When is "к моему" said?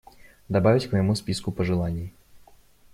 0.89-1.13